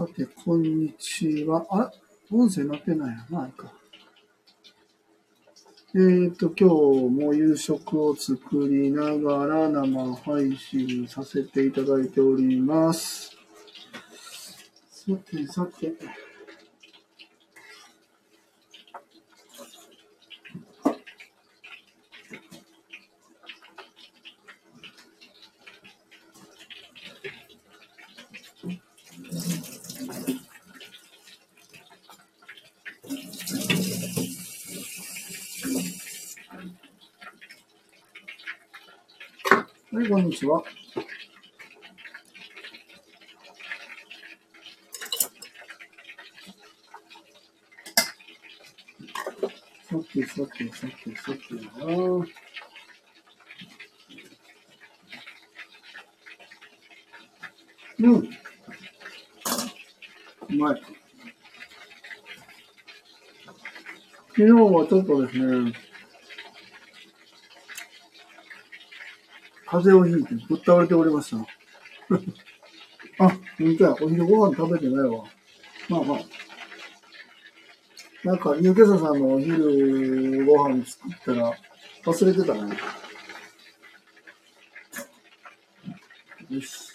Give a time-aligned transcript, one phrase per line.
[0.00, 1.66] さて、こんにちは。
[1.68, 1.92] あ
[2.32, 3.70] 音声なってないやな、いか。
[5.94, 6.70] えっ、ー、と、今
[7.10, 13.36] 日も夕食を作りながら生配信させていただいております。
[14.90, 15.92] さて、さて。
[40.30, 40.62] んにちは。
[49.82, 51.84] さてさてさてさてな。
[57.98, 58.20] うん。
[58.20, 58.28] う
[60.56, 60.82] まい。
[64.28, 65.72] 昨日はちょっとですね、
[69.70, 71.36] 風邪をひいてぶっ倒れておりました。
[73.24, 75.22] あ、ほんとや、お昼ご飯食べてないわ。
[75.88, 76.18] まあまあ。
[78.24, 81.56] なんか、ニューケサさんのお昼ご飯作ったら
[82.04, 82.76] 忘れてたね。
[86.48, 86.90] よし。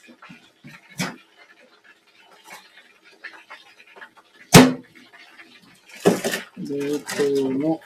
[6.58, 7.80] 冷凍の、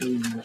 [0.00, 0.42] お芋。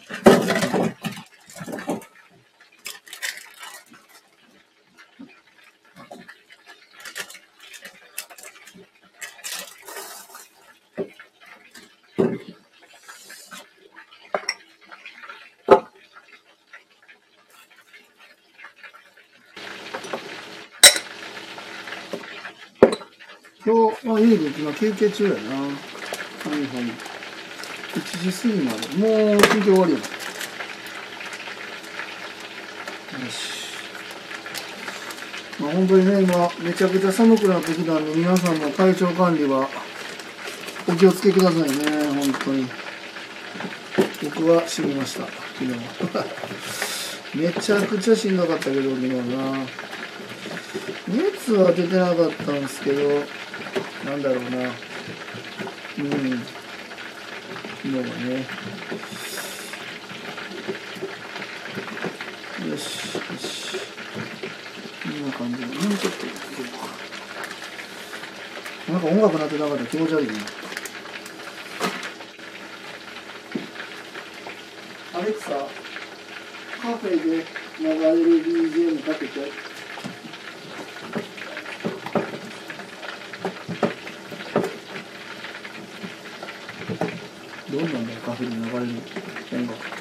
[23.68, 24.38] 今日、あ、いい
[24.68, 25.36] 今休憩中やな。
[25.36, 25.78] はいはい。
[27.94, 28.78] 1時過ぎまで。
[28.96, 29.98] もう休憩終わりや。
[29.98, 30.04] よ
[33.30, 33.58] し。
[35.58, 39.68] まあ本当にね、今、めちゃくちゃ寒くなってきたんで、皆さんも体調管理は
[40.86, 41.68] お気をつけくださいね、
[42.08, 42.68] 本当に。
[44.24, 45.26] 僕は死にました、
[45.58, 46.26] 昨日は。
[47.34, 49.66] めちゃくちゃしんどかったけど、昨日な。
[51.08, 53.22] 熱は出てなかったんですけど、
[54.08, 54.48] なんだろうな。
[54.48, 54.72] うん。
[57.76, 58.46] 昨日はね。
[62.70, 63.76] よし、よし。
[65.02, 66.12] こんな感じで、もうちょっ
[68.86, 70.32] となんか音楽鳴ってなかったら気持ち悪いね。
[75.12, 77.44] アレクサ、カフェで
[77.78, 79.68] 流れる BGM かけて。
[87.70, 87.88] どん
[88.40, 88.92] なんだよカフェで流れる
[89.52, 89.98] 音楽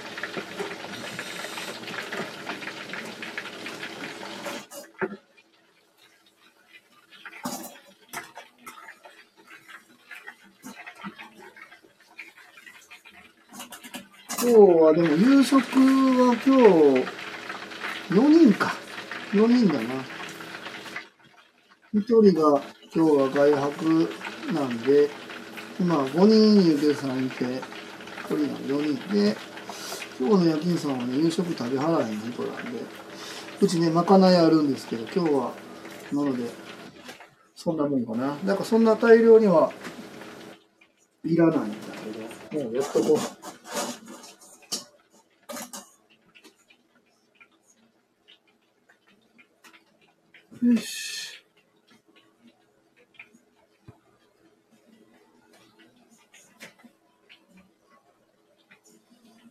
[14.39, 17.17] 今日はでも夕食は今日
[18.13, 18.75] 4人か。
[19.33, 20.05] 4人だな。
[21.95, 22.61] 1人が
[22.93, 24.09] 今日は外泊
[24.53, 25.09] なんで
[25.79, 27.76] まあ5人ゆでさんいて。
[28.29, 29.37] 1人が4人で
[30.19, 32.79] 今日の夜勤さんはね夕食食べ払えへん人なんで
[33.61, 35.53] うちねまかないあるんですけど今日は
[36.11, 36.49] なので
[37.55, 39.71] そんなもんかなだかそんな大量には
[41.23, 41.77] いらないんだ
[42.51, 43.19] けどもうやっとこ
[50.61, 51.06] うよし。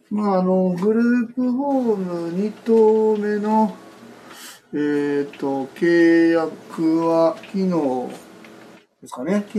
[0.08, 3.76] まあ、あの、グループホーム2棟目の、
[4.72, 8.26] えっ、ー、と、契約は昨日
[9.02, 9.58] ですかね、昨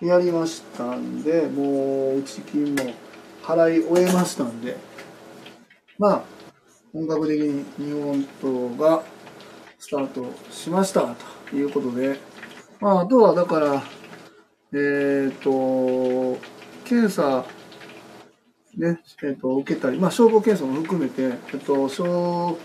[0.00, 2.94] 日やりましたんで、もう、内金も
[3.42, 4.74] 払い終えましたんで、
[5.98, 6.22] まあ、
[6.94, 9.02] 本格的に日本刀が
[9.78, 11.14] スタートしました
[11.50, 12.18] ということで、
[12.80, 13.82] まあ、あとはだから、
[14.72, 16.40] えっ、ー、と、
[16.84, 17.44] 検査
[18.78, 22.56] ね、えっ、と、受けたり、まあ、消防検査も含めて、えっ、と、障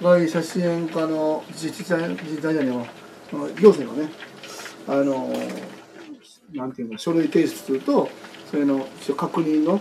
[0.00, 2.86] 害者支援課の自治体、自治体じゃねえわ、
[3.60, 4.10] 行政がね、
[4.86, 5.32] あの、
[6.54, 8.08] なんていうの、書類提出すると、
[8.48, 8.86] それの
[9.16, 9.80] 確認の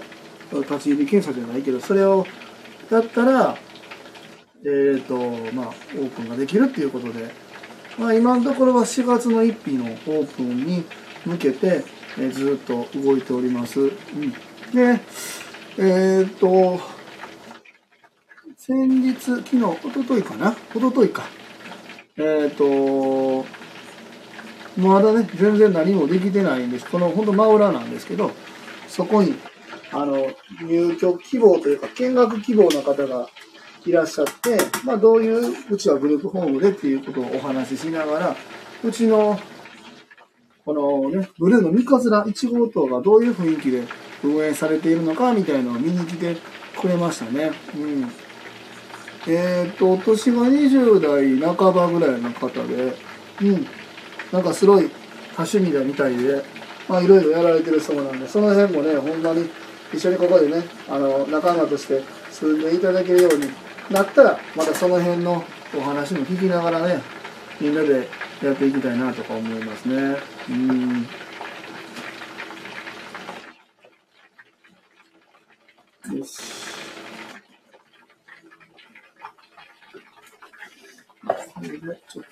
[0.51, 2.25] 立ち入り検査じゃないけど、それを
[2.89, 3.55] やったら、
[4.63, 7.29] えっ、ー、と、まあ、オープンができるっていうことで、
[7.99, 10.83] まあ、今のところは4月の1日のオープンに
[11.25, 11.83] 向けて、
[12.17, 13.79] えー、ずっと動いております。
[13.79, 13.91] うん、
[14.73, 14.99] で、
[15.77, 16.79] えー、と、
[18.55, 20.55] 先日、昨日、おとといかな？
[20.73, 21.23] おとといか。
[22.15, 23.45] えー、と、
[24.79, 26.89] まだね、全然何もできてないんです。
[26.89, 28.31] この本当真裏なんですけど、
[28.87, 29.35] そこに、
[29.91, 30.27] あの、
[30.65, 33.27] 入居希望というか、見学希望の方が
[33.85, 38.35] いらっしゃって、まあ、どういう、うちはグループホームでっていうことをお話ししながら、
[38.81, 39.37] うちの、
[40.63, 43.83] このね、ブルーの三日面1号棟がどういう雰囲気で
[44.25, 46.37] 運営されているのかみたいなのを見に来て
[46.79, 47.51] くれましたね。
[47.75, 48.11] うん。
[49.27, 52.95] えっ、ー、と、年が20代半ばぐらいの方で、
[53.41, 53.67] うん。
[54.31, 54.89] なんかすごい
[55.35, 56.43] 多趣味だみたいで、
[56.87, 59.49] まあいろいろやられてるそうなんで、その辺もね、ほんまに
[59.93, 62.01] 一緒にここでね、あの、仲間として
[62.31, 63.49] 住んでいただけるように
[63.89, 65.43] なったら、またその辺の
[65.77, 67.01] お話も聞きながらね、
[67.59, 68.07] みんなで
[68.43, 70.17] やっていきたいなとか思いますね。
[70.49, 71.07] うん。
[76.13, 76.39] よし。
[81.53, 82.29] それで、ちょっと。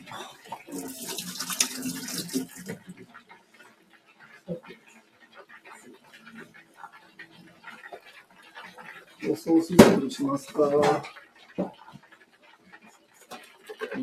[9.31, 10.61] おソース作りしますか。
[10.67, 10.83] お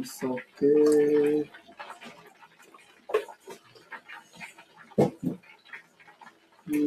[0.05, 1.49] 酒。
[6.67, 6.81] み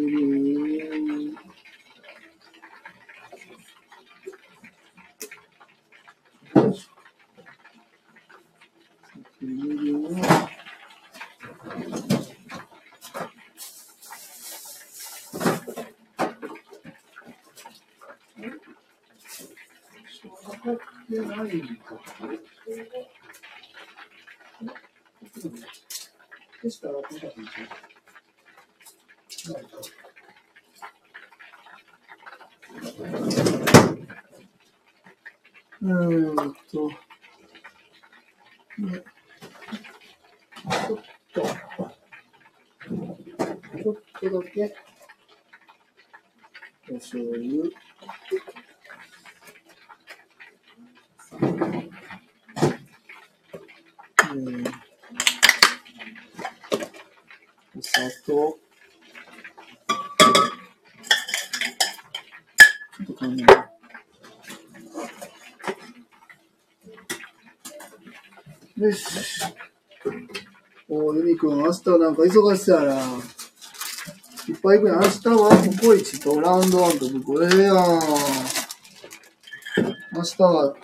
[9.63, 9.79] りん。
[9.79, 10.07] みりん。
[10.07, 10.09] っ
[21.09, 21.99] てないか。
[26.61, 27.15] でしたら、こん。
[27.15, 27.39] な感じ。
[29.51, 29.69] ないか。
[35.81, 35.89] うー
[36.31, 36.95] んと、ね、
[40.63, 40.97] ちょっ
[41.33, 44.75] と、ちょっとだけ、
[46.89, 47.69] お醤油。
[57.75, 58.25] お砂糖。
[58.25, 63.63] ちょっと考え
[68.75, 69.43] よし。
[70.89, 73.01] おー、ユミくん、明日なんか忙しそうやな。
[74.47, 75.01] いっぱい行くやん。
[75.01, 75.49] 明日は
[75.81, 77.75] ココイチとラウンドワンとこれやん。
[80.13, 80.75] 明日は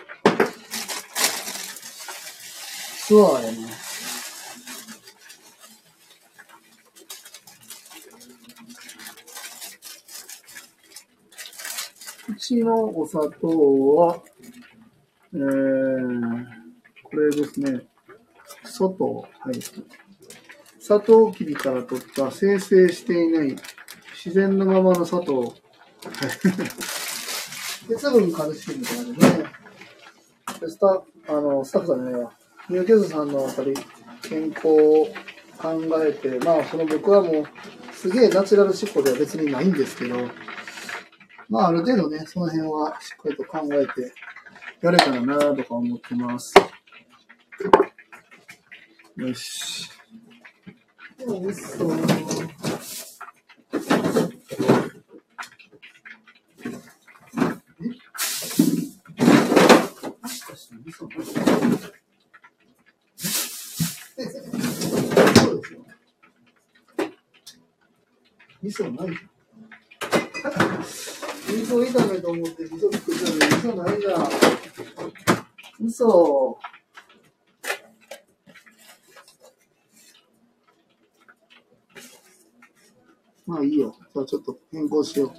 [3.06, 3.58] ツアーやね。
[12.28, 13.48] うちのお砂糖
[13.96, 14.22] は、
[15.34, 16.46] えー、
[17.02, 17.80] これですね。
[18.64, 19.60] 外、はい。
[20.90, 23.56] 砂糖きびから取った生成していない
[24.12, 25.54] 自然のままの砂糖。
[27.86, 29.52] 鉄分カルシウムとかでね。
[30.68, 32.26] スタあのスタッフさんね、
[32.70, 33.72] ニューケズさんのやっぱり
[34.22, 35.06] 健康を
[35.56, 37.44] 考えて、まあその僕はもう
[37.94, 40.28] すげえナチュラル思考では別にないんですけど、
[41.48, 44.12] まあある程度ね、その辺はしっかりと考えて
[44.82, 46.52] やれたらなとか思ってます。
[49.16, 49.99] よし。
[51.26, 51.92] 味しそう。
[68.62, 70.80] 味噌ないじゃん。
[71.50, 74.22] 味噌炒めと思って味噌作ったのに味噌ないじゃん。
[75.80, 76.56] 味噌。
[83.60, 83.94] あいいよ。
[84.14, 85.32] じゃあちょっと変更しよう。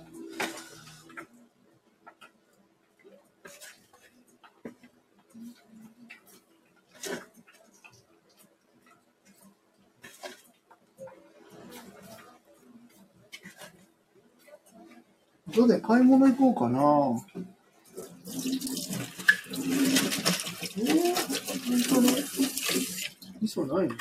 [15.51, 16.79] 後で買い物行こうかな。
[20.77, 21.03] えー、
[21.67, 22.07] 本当に？
[23.41, 23.95] 味噌ないの？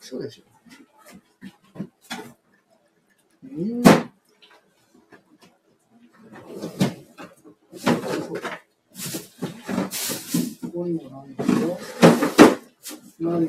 [0.00, 0.53] そうでしょ。
[3.56, 3.84] えー、
[10.60, 11.78] ここにもないでしょ。
[13.20, 13.48] 何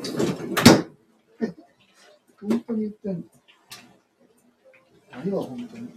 [2.40, 3.22] 本当に言ってんの。
[5.10, 5.88] 何が本当に。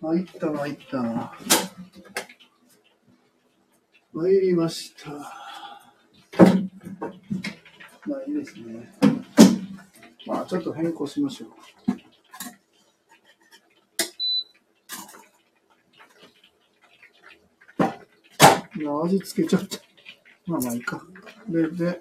[0.00, 1.32] 参った参った
[4.12, 5.10] 参りました。
[5.10, 5.32] ま
[8.18, 8.88] あいいですね。
[10.26, 11.48] まあちょっと変更しましょう。
[18.88, 19.78] 味付けちゃった
[20.46, 21.02] まあまあいいか。
[21.48, 22.00] でで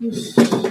[0.00, 0.69] よ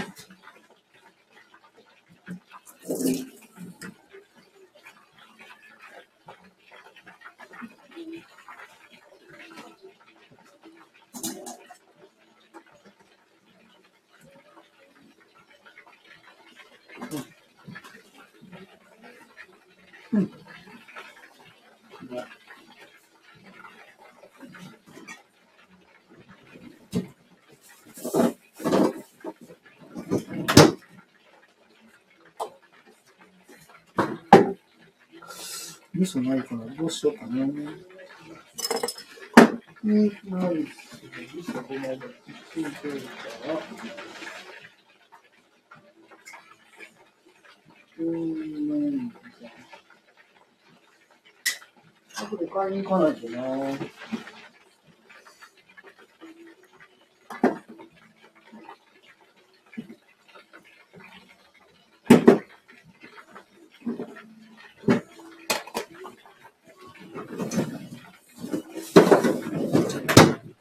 [35.99, 37.45] 味噌ないかなどうしようかな。
[37.45, 37.51] に、
[39.83, 40.65] ない味
[41.43, 41.97] 噌ごまだ
[42.53, 43.09] ついてるか
[43.47, 43.59] ら。
[47.99, 49.11] うん、ない。
[52.15, 53.41] 後で買いに行かないとな。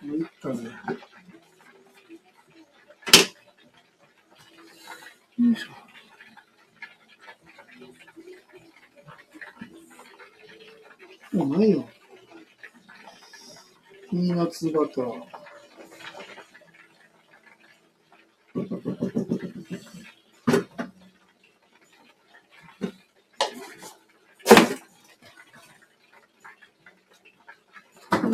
[0.08, 0.37] もういったね。
[0.48, 0.54] よ
[5.52, 11.36] いしょ。
[11.36, 11.86] もうないよ。
[14.10, 15.04] ピーナッツバター。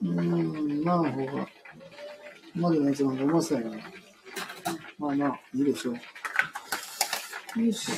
[0.02, 1.48] うーん、マンホが。
[2.56, 3.78] までのやつなんかうまそうやな。
[4.98, 5.96] まあまあ、いいでしょう。
[7.66, 7.92] よし。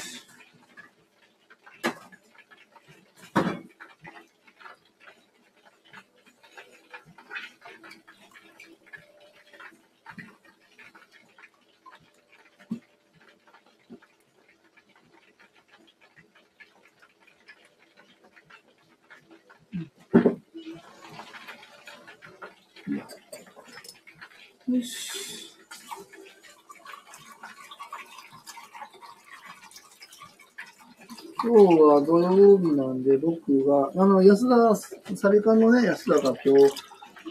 [32.22, 34.76] 土曜日なんで、僕が、あの、安田、
[35.16, 36.76] サリカンのね、安田が今日、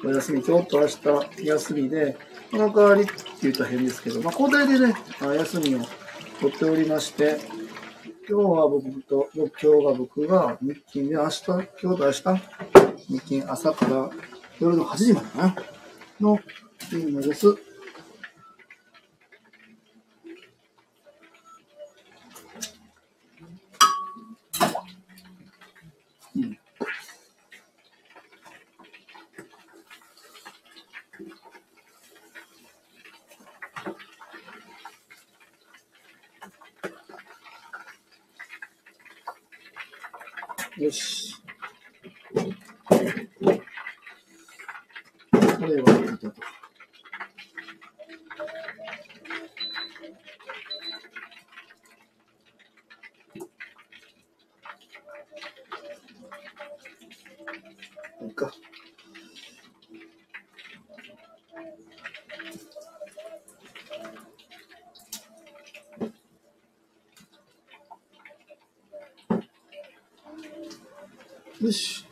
[0.05, 0.89] お休み、今日と明
[1.37, 2.17] 日休みで、
[2.51, 3.13] その代わりって
[3.43, 5.83] 言ったら変ですけど、まあ、交代でね、休みを
[6.41, 7.39] 取っておりまして、
[8.29, 12.23] 今日は僕と、今日が僕が日勤で、明日、今日と明日、
[13.09, 14.11] 日勤朝から
[14.59, 15.55] 夜の8時までかな、
[16.21, 16.41] の
[16.81, 17.57] 勤務です。
[40.83, 41.37] よし。
[42.33, 42.41] こ
[45.67, 46.27] れはできたと。
[58.25, 58.53] いいか。
[71.63, 72.05] よし。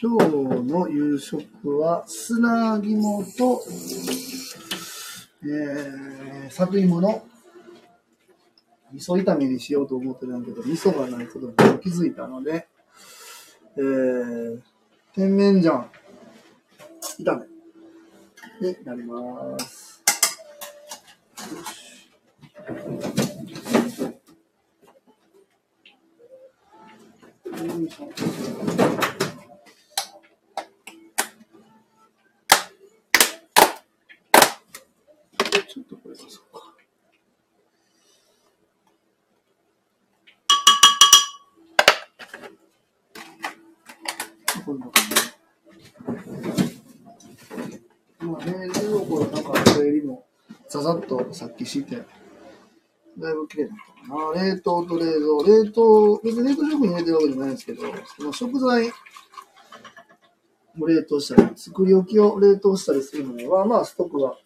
[0.00, 3.62] 今日の夕食は砂肝と、
[5.42, 7.26] えー、里芋の
[8.92, 12.68] 味噌炒めにしようと思ってたんだけど、味噌がないことに気づいたので、
[13.76, 14.60] えー、
[15.14, 15.88] 甜麺醤
[17.18, 17.40] 炒
[18.60, 20.02] めになります。
[27.46, 29.03] よしよいしょ
[35.74, 36.72] ちょっとこれ出そうか。
[44.64, 45.14] こんな感じ。
[48.24, 50.24] まあね、冷蔵庫の中の整理も
[50.68, 52.02] ざざっとさっきして、だ
[53.32, 53.76] いぶ綺麗だっ
[54.06, 54.44] たかな。
[54.44, 57.82] 冷凍と冷蔵、冷凍、別に冷凍食品入れてるわけじゃないんですけど、
[58.16, 58.92] その食材
[60.78, 64.36] を冷凍したり、作り置きを冷凍したりするのは、まあストックが、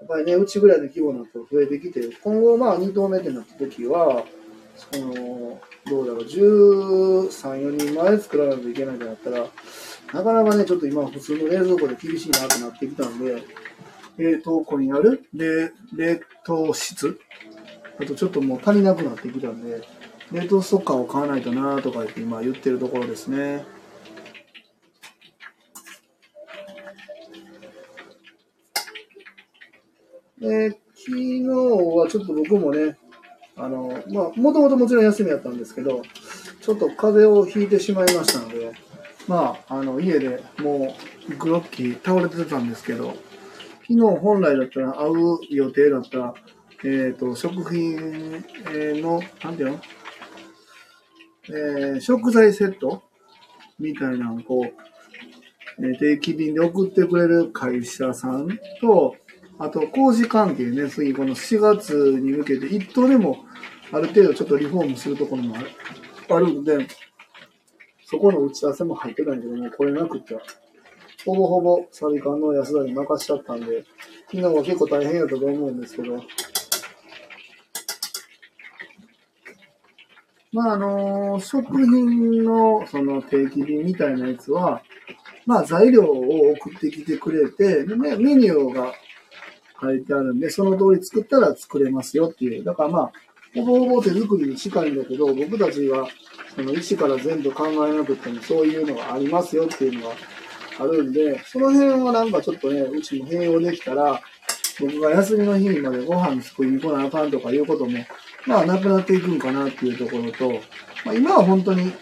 [0.00, 4.24] やっぱりね、うちぐらいの規模になると増えてきて、今後まあ2棟目ってなった時は、
[4.74, 9.46] その、どうだろう、13、4人前作らないといけないってなったら、
[10.12, 13.42] なかなかね、ちょっと今普通の冷蔵庫で厳しいなってなってきたんで、
[14.16, 17.18] 冷凍庫にある冷冷凍室
[17.98, 19.82] あとちょっともう足りなくなってきたんで、
[20.32, 23.64] 冷凍ストッカーを買わないとなとか言って今言ってるところですね。
[30.40, 32.98] で、昨日はちょっと僕もね、
[33.56, 36.02] あの、まあ、もともともちろん休みやったんですけど、
[36.60, 38.72] ちょっと風邪をひいてしまいましたので、
[39.28, 40.94] まあ、あの、家でも
[41.28, 43.14] う、グロッキー倒れてたんですけど、
[43.82, 46.34] 昨日本来だったら会う予定だった、
[46.84, 48.42] えっ、と、食品、
[49.02, 49.80] の、なんていうの？
[51.48, 53.02] えー食材セット？
[53.78, 58.48] みたいなのをこう、えー定期便で送ってくれる会社さん
[58.80, 59.16] と、
[59.62, 63.44] あと工事関係ね、次この4月に向けて一棟でも
[63.92, 65.70] ある程度ちょっとリフォームするところもある。
[66.30, 66.88] あるんで、
[68.06, 70.34] そこの打ち合わせも入ってたんやけども、これなくって、
[71.26, 73.84] ほぼほぼサビ館の安田に任しちゃったんで、
[74.30, 76.22] 昨日は結構大変やったと思うんですけど、
[80.52, 84.82] まああの食品のその定期便みたいなやつは、
[85.44, 88.94] まあ材料を送ってきてくれて、メニューが
[89.80, 92.64] 書いてあるんで、その通り作ったら作れますよっていう。
[92.64, 93.12] だからまあ、
[93.54, 96.06] ほぼほぼ手作りに近いんだけど、僕たちが
[96.54, 100.14] その一から全部考えなくてもそういうのがありますよっていうのが
[100.80, 104.20] あるんで、その辺はなんかちょっとね、うちも併用できたら、
[104.80, 107.98] 僕が休みの日にまでご飯作りに来なあかんとかいうことも、
[108.46, 110.52] まあなくなっていくんかなっていうところと、
[111.04, 111.92] まあ今は本当に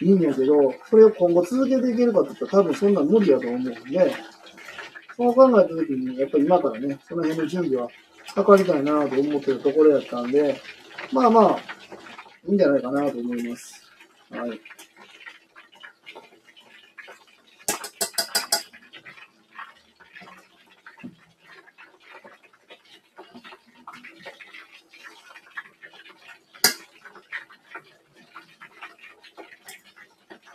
[0.00, 4.14] いいんやけど、それを今後続けていけるかって言ったら多分そんな無理やと思うんで、
[5.16, 10.60] そう考えたときに、やっぱり今からね、その辺の準備は図りたいなと思ってるところやったんで、
[11.10, 11.58] まあまあ、
[12.46, 13.82] いいんじゃないかなと思います。
[14.30, 14.60] はい。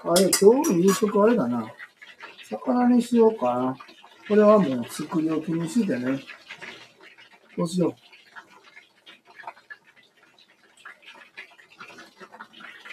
[0.04, 1.65] あれ、今日の夕食あれだな。
[2.50, 3.78] 魚にしようかな。
[4.27, 6.19] これはもう作り置きにしてね。
[7.57, 7.95] どうしよう。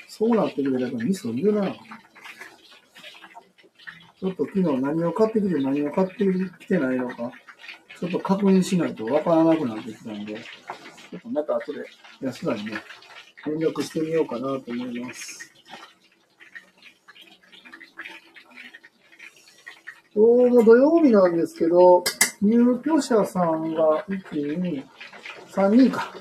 [0.08, 1.72] そうなってくれたら味噌いるな。
[4.20, 7.30] ちょっと昨日何を買ってきて何を買ってきてないのか、
[8.00, 11.84] ちょっと確認しないとわからなくなってきたんで、ちょっとまた後で
[12.20, 12.82] 安田にね、
[13.46, 15.54] 連絡してみようかなと思います。
[20.14, 22.02] 今日も土曜日なんですけど、
[22.40, 24.82] 入居者さんが1、2、
[25.52, 26.14] 3人か。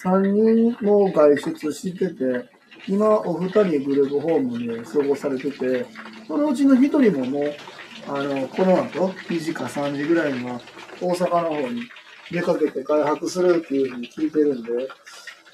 [0.00, 2.48] 3人も外出してて、
[2.86, 5.86] 今お二人グループホームで過ごされてて、
[6.28, 7.54] そのうちの1人ももう、
[8.06, 10.60] あの、この後、2時か3時ぐらいには
[11.00, 11.82] 大阪の方に
[12.30, 14.70] 出かけて外泊するっていうふうに聞いてるんで、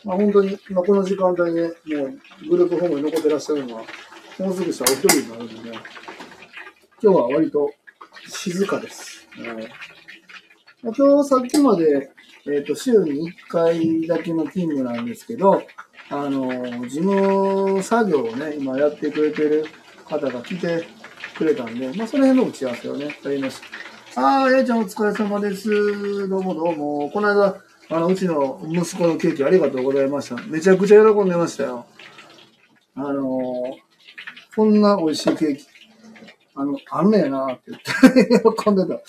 [0.05, 3.85] まあ、本当に、今この時間帯ね、もうグループホームに残ってらっしゃるのは、
[4.39, 5.79] もうすぐしたらお一人になるんでね、
[7.05, 7.69] 今日は割と
[8.29, 9.27] 静かです。
[10.85, 12.12] 今日さっきまで、
[12.47, 15.65] えっ、ー、と、週に1回だけの勤務なんですけど、
[16.11, 19.67] あの、事務作業をね、今やってくれてる
[20.05, 20.85] 方が来て
[21.37, 23.61] くれたんで、まあ、その辺の打ち合わせをね、やりまし
[24.15, 24.21] た。
[24.21, 26.29] ああ、えいちゃんお疲れ様です。
[26.29, 27.11] どうもどうも。
[27.11, 27.61] この間、
[27.91, 30.37] あの、うちの息子のケーキありがとうございました。
[30.47, 31.85] めちゃくちゃ喜んでましたよ。
[32.95, 35.72] あのー、こんな美味しいケーキ、
[36.55, 37.81] あの、あんねえなって言っ
[38.15, 39.01] て 喜んでた。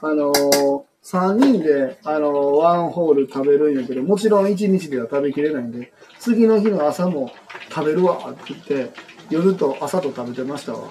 [0.00, 7.32] あのー、3人で、あのー、ワンホール食べるんやけど、もちろん1日では食べきれないんで、次の日の朝も
[7.70, 8.90] 食べるわって言って、
[9.30, 10.90] 夜と朝と食べてましたわ。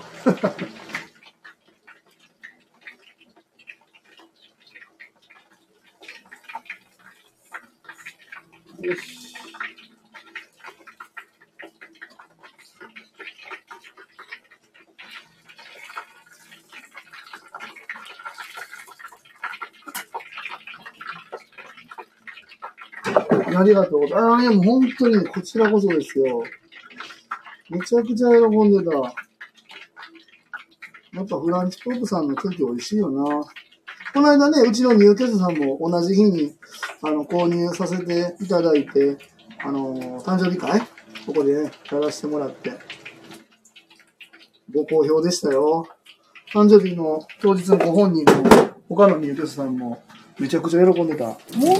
[8.81, 9.16] よし。
[23.59, 24.25] ありがとうございます。
[24.25, 26.43] ああ、いや、もう本当に、こちらこそですよ。
[27.69, 28.91] めちゃくちゃ喜んでた。
[31.13, 33.23] やっぱフランチポープさんの空気美味しいよな。
[34.13, 36.55] この間ね、うちの入居者さんも同じ日に、
[37.01, 39.17] あの、購入させていただいて、
[39.59, 40.79] あの、誕生日会？
[41.25, 42.71] ここでね、やらせてもらって、
[44.73, 45.87] ご好評でしたよ。
[46.53, 48.43] 誕生日の当日のご本人も、
[48.87, 50.01] 他の入居者さんも、
[50.39, 51.25] めちゃくちゃ喜んでた。
[51.25, 51.35] も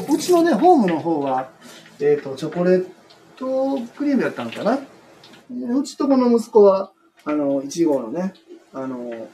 [0.09, 1.51] う、うちのね、ホームの方は、
[1.99, 2.87] えっ、ー、と、チョコレー
[3.35, 4.79] トクリームやったのかな
[5.49, 6.91] うちとこの息子は、
[7.23, 8.33] あの、いちごのね、
[8.73, 9.29] あの、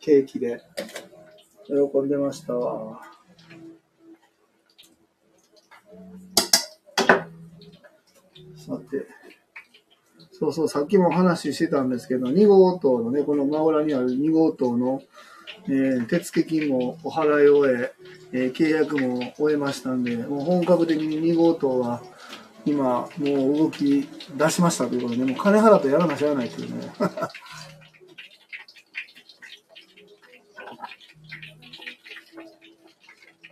[0.00, 0.62] ケーキで、
[1.66, 3.00] 喜んでましたわ。
[8.56, 9.06] さて、
[10.32, 15.02] そうそう、さっきも話してたんですけど、2号棟のね、この真裏にある2号棟の、
[15.68, 17.92] えー、手付金もお払い終え、
[18.32, 22.02] えー、契約も終えましたんで、もう本格的に2号棟は
[22.64, 26.92] 今、もう動き出しましたということで、もう金払ってやらなしゃあないというね。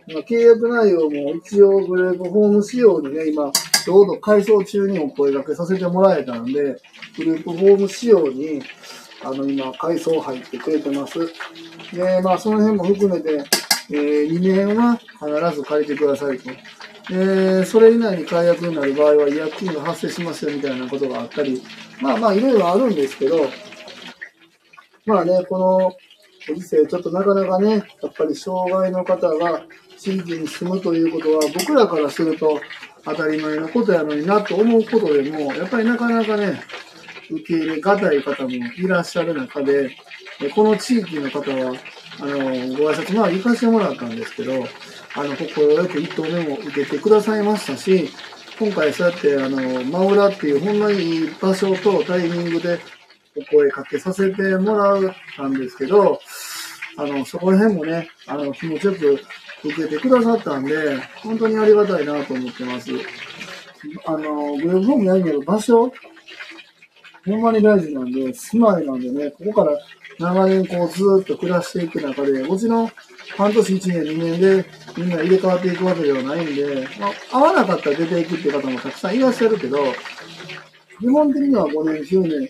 [0.07, 6.79] まあ、契約内容も一応グレープホーム仕様にね、今、ちょうど改装中にお声掛けさせてもらえたんで、
[7.17, 8.61] グループホーム仕様に、
[9.25, 11.19] あの、今、改装入ってくれてます。
[11.93, 13.43] で、まあ、その辺も含めて、
[13.89, 16.51] えー、2年は必ず借りてくださいと。
[17.11, 21.61] えー、それ以内に解約になる場合は違約金が発生しますよみたいなことがあったり、
[22.01, 23.47] まあまあいろいろあるんですけど、
[25.05, 25.95] まあね、この
[26.47, 29.61] ご時世、ちょっとなかなかね、やっぱり障害の方が
[29.97, 32.59] 地域に住むということは、僕らからすると
[33.03, 36.59] 当たり前のことやのになと思うことでも、やっぱりなかなかね、
[37.29, 39.91] 受け入れがたい方もいらっしゃる中で、
[40.53, 41.73] この地域の方は、
[42.19, 42.37] あの、
[42.75, 44.65] ご挨拶まあ行かせてもらったんですけど、
[45.15, 48.09] あの、心よく一投目も受けてくださいましたし、
[48.59, 52.79] 今回そうやって、あの、真裏っていうほんまにいい場所とタイミングで
[53.37, 56.19] お声かけさせてもらったんですけど、
[56.97, 59.19] あの、そこら辺もね、あの、気持ちよく
[59.63, 62.91] 受けてくださったんで、本当にありがたいなと思ってます。
[64.05, 65.91] あの、グループホームやるには場所、
[67.25, 69.77] ほんまに大事なんで、住まいなんでね、ここから
[70.19, 72.91] 長年こうずっと暮らしていく中で、もちろん
[73.35, 79.77] 半年、1年、2年でみんな入れ替わっていくわけではないんで、まあ、合わなかったら出ていくっていう方もたくさんいらっしゃるけど、
[80.99, 82.49] 基本的には5年、10年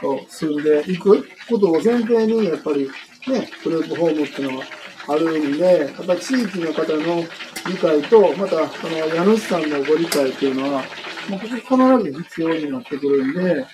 [0.00, 2.88] と住んでいくことを前提に、やっぱり
[3.28, 4.64] ね、グループホームっていうのは
[5.08, 7.24] あるんで、やっぱり地域の方の
[7.66, 10.84] 理解と、また、その家主さんのご理解っていうのは、
[11.28, 11.46] もうこ
[11.76, 13.66] こ必ず必要になってくるんで、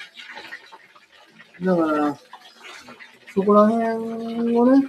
[1.63, 2.19] だから、
[3.35, 4.89] そこら辺をね、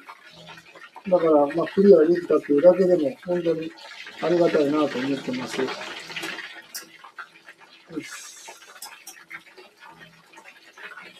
[1.09, 3.71] だから、まあ、クリアできたっていうだけでも、本当に
[4.21, 5.61] ありがたいなと思ってます。
[5.61, 5.67] よ
[8.01, 8.31] し。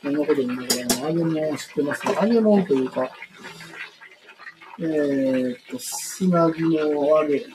[0.02, 3.12] そんなこと言いながら、揚げ物を知ってます揚げ物というか、
[4.80, 7.46] えー、っと、砂肝を揚げ、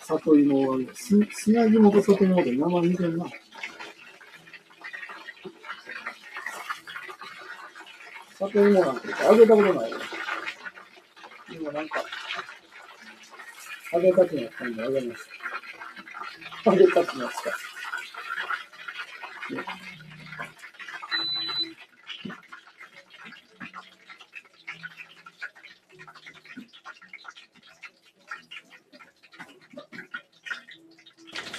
[0.00, 3.26] 里芋を揚げ、砂肝と里芋で名前似てるな。
[8.38, 9.96] 里芋なんてあげたことないよ。
[11.50, 12.04] 今なんか、
[13.94, 15.22] あげたくなったんであげまし
[16.64, 16.70] た。
[16.70, 17.36] あげたくなった。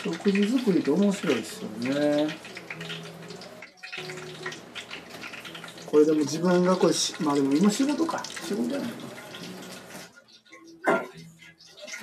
[0.04, 2.47] 食事作りって面白いですよね。
[5.90, 8.22] これでも自分がこれし、まあでも今仕事か。
[8.26, 8.96] 仕事じゃないか。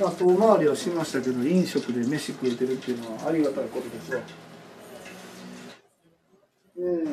[0.01, 4.21] まあ遠回りはしましたけど、飲食で飯食えてるっていうのはありがたいことですよ。
[6.77, 7.05] うん、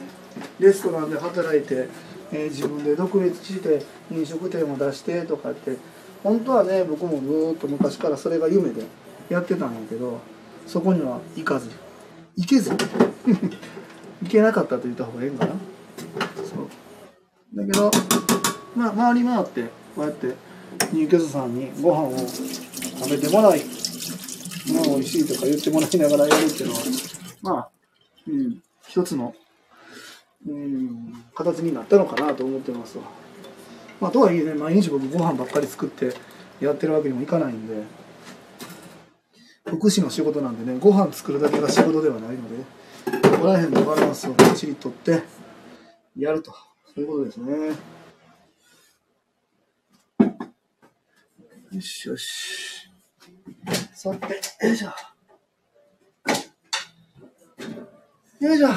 [0.59, 1.87] レストランで働いて、
[2.31, 5.75] えー自分で独立して飲食店を出してとかって
[6.23, 8.83] 本当はね僕もずっと昔からそれが夢で
[9.29, 10.19] やってたんやけど
[10.65, 11.69] そこには行かず
[12.37, 12.71] 行けず
[14.23, 15.53] 行けなかったと言った方がいいんかな
[17.53, 17.91] だけど
[18.75, 19.63] まあ回り回って
[19.95, 20.35] こうやって
[20.93, 23.61] 入居者さんにご飯を食べてもらい
[24.73, 26.81] まあ美味しいとか言ってもらいながらやるっていうのは
[27.41, 27.69] まあ
[28.27, 29.33] うん一つの
[30.47, 33.03] うん形になったのかなと思ってますわ。
[33.99, 36.13] まあ、とはいえね、毎日僕ご飯ばっかり作って
[36.59, 37.83] やってるわけにもいかないんで、
[39.65, 42.63] 福祉の仕事なんでね、ご飯作るだけが仕事ではないので、
[43.29, 45.21] ここら辺のバランスをきっちりとって
[46.17, 46.51] やると、
[46.93, 47.69] そういうことですね。
[51.71, 52.89] よしよし。
[53.93, 54.87] さて、よいしょ。
[58.41, 58.67] よいしょ。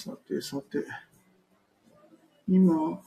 [0.00, 0.78] さてさて、
[2.48, 3.02] 今、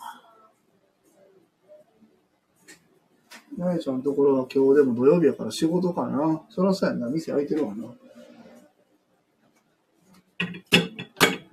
[3.58, 6.43] なえちゃんのところは今日でも土曜日やから仕事かな。
[6.51, 7.86] そらそうやな、店開いてるわな。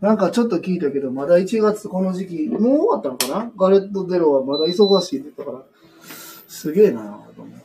[0.02, 3.50] なんかちょっと聞いたけど、まだ1月この時期、もう終わったのかな。
[3.56, 5.64] ガレット・デロはまだ忙しいって言ったから、
[6.48, 7.60] すげえなと思う。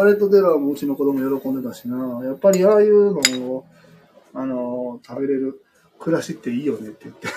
[0.00, 2.24] ガレット・デロはもうちの子供喜んでたしな。
[2.24, 3.20] やっぱりああいうの
[3.52, 3.66] を、
[4.32, 5.62] あの、食べれる
[5.98, 7.28] 暮らしっていいよねって言って。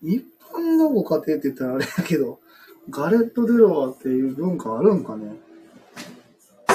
[0.00, 2.40] 一般のご家庭って言ったらあれだけど、
[2.88, 5.36] ガレット・デロワっていう文化あるんかね？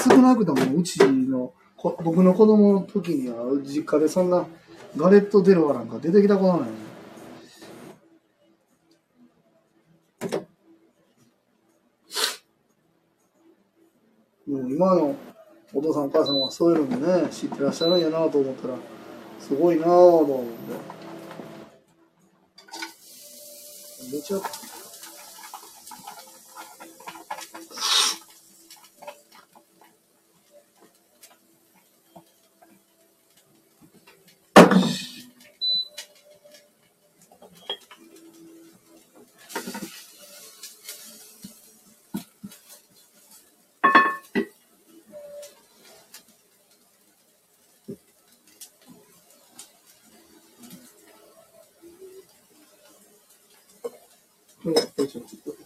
[0.07, 1.55] 少なくともうちの
[2.03, 4.45] 僕の子供の時には実家でそんな
[4.95, 6.87] ガレット・デロワなんか出てきたことないね。
[14.47, 15.15] でも今の
[15.73, 18.75] お父さんお母さんはそういうのもね知ってらっしゃるんやなと思ったら
[19.39, 20.97] すごいなぁと思って。
[24.09, 24.37] めちゃ
[54.67, 54.73] うん。
[54.73, 55.56] よいしょ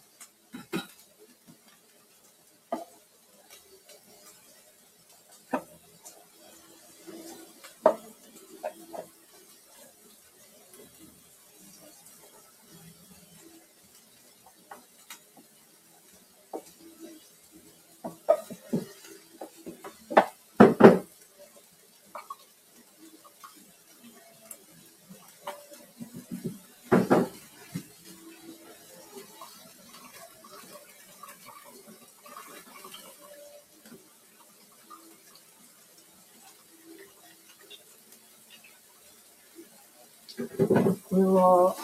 [40.37, 41.75] これは、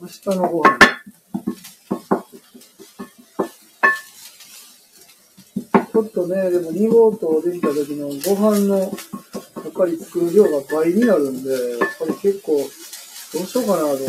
[0.00, 0.78] 明日のご飯。
[5.92, 8.90] ちょっとね、でも2号棟できた時のご飯の、やっ
[9.74, 11.60] ぱり作る量が倍になるんで、やっ
[11.98, 12.56] ぱり結構、
[13.32, 14.06] どうしようかなと思って、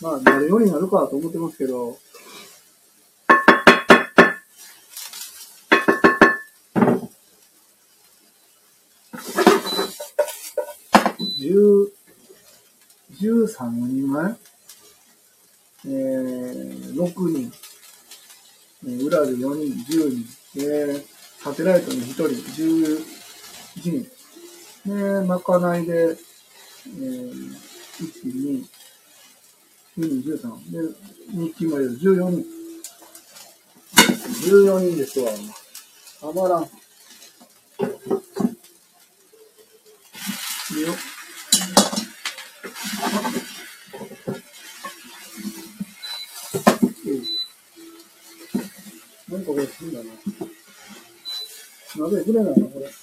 [0.00, 1.98] まあ、なるようになるかなと思ってますけど、
[13.54, 14.36] 3人前
[15.86, 17.52] えー、6人、
[18.86, 21.04] えー裏で4人、10人、で、
[21.42, 22.24] サテライトに1人、
[22.62, 23.04] 11
[23.76, 24.06] 人。
[24.86, 26.16] で、まかないで
[26.86, 27.30] えー、
[28.00, 28.66] 1、2、
[29.98, 30.72] 2、13。
[30.72, 30.78] で、
[31.32, 32.44] 日記まで14人。
[34.44, 35.30] 14人ですわ。
[36.20, 36.64] たまらん。
[36.64, 36.66] い
[40.78, 40.94] いよ。
[49.92, 50.10] なんだな。
[51.96, 52.93] 鍋触れないな、これ。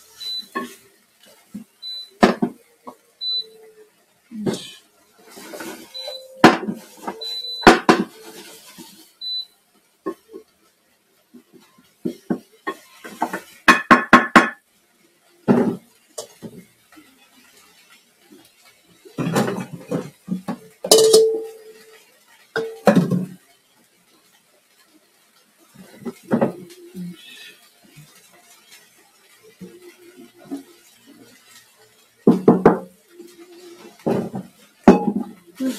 [35.61, 35.69] さ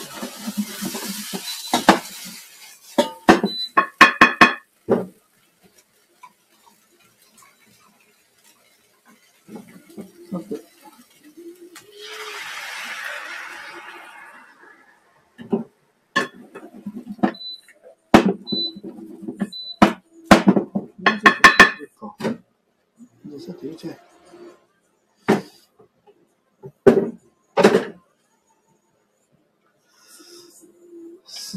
[23.54, 23.66] て。
[23.66, 24.01] も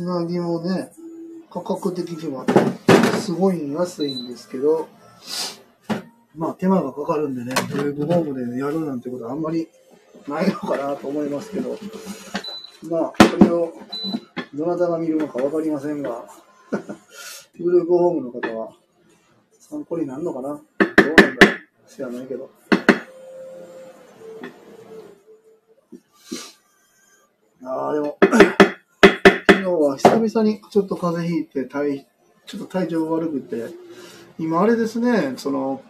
[0.03, 0.47] うちょっと入れるか。
[0.49, 0.61] も。
[0.63, 0.91] ね、
[1.51, 2.45] 価格的には
[3.19, 4.87] すごい安いんですけど、
[6.35, 9.67] まあ手間がかかるんでね、グループホームでやるなんてことはあんまり
[10.27, 11.77] ないのかなと思いますけど、
[12.89, 13.73] まあ、これを
[14.53, 16.25] どなたが見るのかわかりませんが、
[17.59, 18.73] グループホームの方は
[19.59, 20.49] 参考になるのかな？
[20.49, 20.61] どう
[21.15, 21.89] なんだろう？
[21.89, 22.49] 知らないけど。
[27.63, 28.17] ああ、でも、
[29.97, 32.05] 久々にちょっと風邪ひいて、体
[32.45, 33.73] ちょっと体調悪くて、
[34.37, 35.81] 今あれですね、その、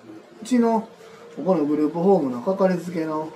[0.42, 0.88] うちの、
[1.36, 3.30] ここのグループホームのかかりつけの、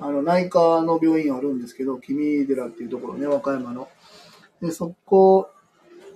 [0.00, 3.88] あの、内科の病院あるんですけど、君寺っていうところね、和歌山の。
[4.60, 5.50] で、そこ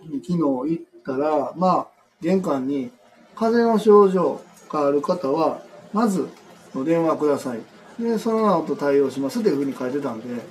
[0.08, 1.86] に昨日行ったら、まあ、
[2.20, 2.90] 玄関に、
[3.34, 6.28] 風邪の症状がある方は、まず、
[6.74, 7.60] お電話ください。
[8.02, 10.42] で、その後対応しますっていうふうに書いてたんで、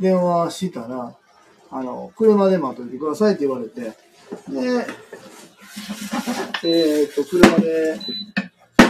[0.00, 1.14] 電話したら、
[1.70, 3.94] あの、車で待っといてくださいって言われて、で、
[6.64, 7.98] えーっと、車で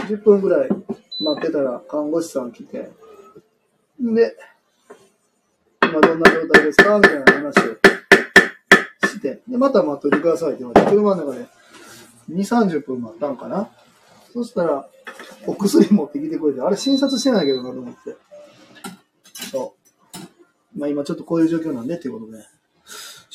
[0.07, 0.69] 10分ぐらい
[1.19, 2.89] 待ってたら看護師さん来て、
[3.99, 4.35] で、
[5.83, 6.97] 今どんな状態ですか？
[6.97, 11.45] みたいな話をして、で、また待っといてくださいって言われて、車の中で
[12.31, 13.69] 2、30分待ったんかな？
[14.31, 14.87] そしたら、
[15.47, 18.15] お薬持ってきてくれて、あれ診察してないけどなと思って。
[19.51, 19.75] そ
[20.75, 20.79] う。
[20.79, 22.37] まあ今ちょっとこういう状況なんでっていうことで、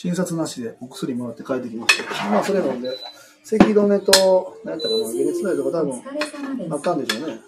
[0.05, 2.29] 診察なしでお薬もらって帰ってきました。
[2.29, 2.91] まあそれなんで、
[3.43, 6.03] 咳止めと、何やったかな、解熱剤とか多分
[6.71, 7.41] あったんでしょうね。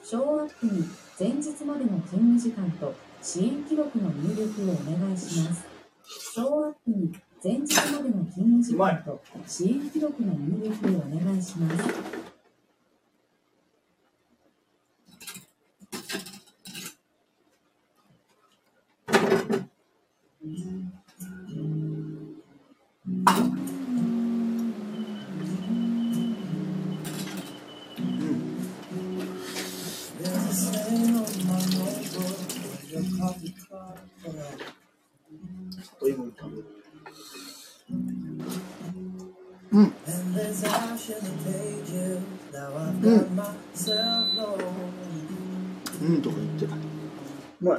[0.63, 0.89] に
[1.21, 5.67] 前日までの勤務時間と支援記録の入力をお願いします。
[6.87, 7.13] に
[7.45, 12.26] 前日までの勤務時間と支援記録の入力をお願いします。
[46.03, 46.67] うんとか言って。
[46.67, 46.69] う
[47.61, 47.79] まい。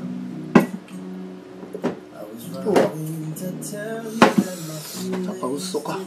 [2.51, 2.74] 今日は、
[5.22, 5.99] なんか嘘か。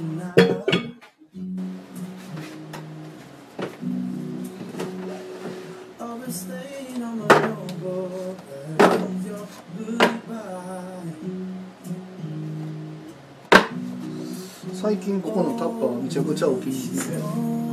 [14.73, 17.70] 最近ここのタッパーはめちゃくちゃお気に入りで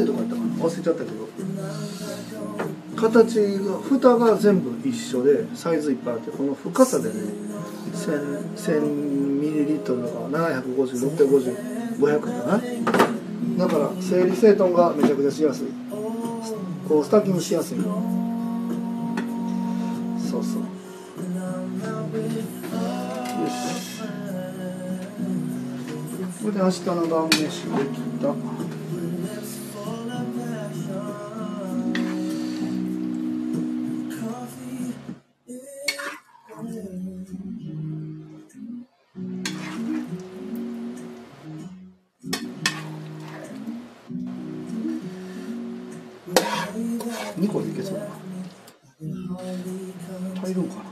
[0.00, 0.46] てとこやったかな？
[0.64, 1.28] 忘れちゃったけど。
[2.96, 7.14] 形が蓋が全部一緒でサイズいっぱいあってこの深さでね
[7.94, 8.80] 1000 1000
[9.40, 12.60] ミリリットルとか750650,500かな？
[13.58, 15.68] だから整理整頓がめちゃくちゃしやすい。
[16.88, 17.90] こうスタッキングしやすいそう
[20.44, 20.62] そう。
[20.62, 20.68] よ
[23.48, 24.02] し。
[26.42, 28.34] これで明日の晩飯できた。
[47.40, 48.04] 2個でいけそうだ。
[48.04, 48.10] な
[50.42, 50.82] 足りるんかな。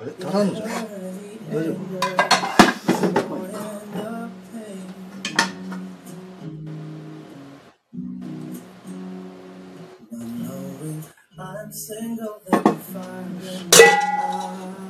[0.00, 0.12] あれ？
[0.26, 0.74] 足らんのじゃない？
[1.52, 1.76] 大丈夫？
[3.28, 3.52] まあいいか。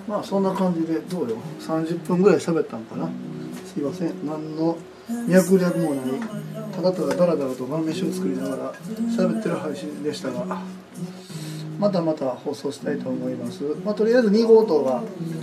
[0.07, 3.11] まあそんな感じでどうよ？30分ぐらい喋ったんかな？
[3.67, 4.25] すいません。
[4.25, 4.77] 何の
[5.29, 6.05] 脈略もない。
[6.75, 8.75] ただただダラダラと晩飯を作りながら
[9.09, 10.63] 喋ってる配信でしたが
[11.79, 15.03] またまた放送したいと思います、まあ、とりあえず2号棟が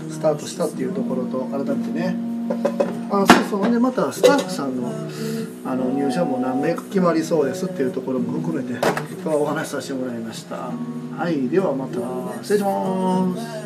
[0.09, 2.15] スタートしたっていうところと改めてね。
[3.09, 3.59] あそうそう。
[3.59, 4.91] ほんでまたスタッフさんの
[5.63, 8.81] あの入社も何名か決まりそうですっていうところも含めて今
[9.23, 10.55] 日はお話しさせてもらいました。
[10.55, 11.99] はいではまた。
[12.41, 13.60] 失礼します。